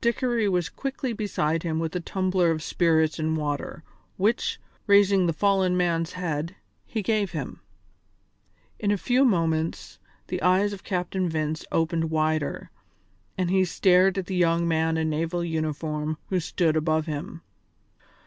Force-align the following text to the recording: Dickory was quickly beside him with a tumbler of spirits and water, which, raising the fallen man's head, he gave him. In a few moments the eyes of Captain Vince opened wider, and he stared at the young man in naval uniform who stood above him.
Dickory 0.00 0.48
was 0.48 0.70
quickly 0.70 1.12
beside 1.12 1.62
him 1.62 1.78
with 1.78 1.94
a 1.94 2.00
tumbler 2.00 2.50
of 2.50 2.62
spirits 2.62 3.18
and 3.18 3.36
water, 3.36 3.84
which, 4.16 4.58
raising 4.86 5.26
the 5.26 5.34
fallen 5.34 5.76
man's 5.76 6.12
head, 6.14 6.56
he 6.86 7.02
gave 7.02 7.32
him. 7.32 7.60
In 8.78 8.90
a 8.90 8.96
few 8.96 9.26
moments 9.26 9.98
the 10.28 10.40
eyes 10.40 10.72
of 10.72 10.84
Captain 10.84 11.28
Vince 11.28 11.66
opened 11.70 12.10
wider, 12.10 12.70
and 13.36 13.50
he 13.50 13.66
stared 13.66 14.16
at 14.16 14.24
the 14.24 14.34
young 14.36 14.66
man 14.66 14.96
in 14.96 15.10
naval 15.10 15.44
uniform 15.44 16.16
who 16.30 16.40
stood 16.40 16.74
above 16.74 17.04
him. 17.04 17.42